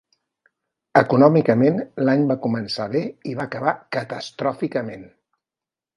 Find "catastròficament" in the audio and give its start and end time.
3.97-5.07